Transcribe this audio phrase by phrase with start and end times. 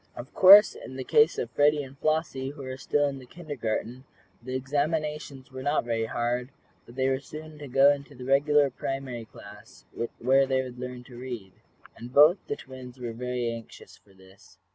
[0.15, 4.03] Of course in the case of Freddie and Flossie, who were still in the kindergarten,
[4.41, 6.49] the examinations were not very hard,
[6.87, 9.85] but they were soon to go into the regular primary class,
[10.19, 11.53] where they would learn to read.
[11.95, 14.57] And both the twins were very anxious for this.